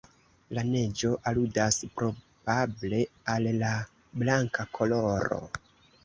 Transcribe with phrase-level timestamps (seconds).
[0.57, 3.01] La neĝo aludas probable
[3.33, 3.69] al la
[4.23, 5.39] blanka koloro.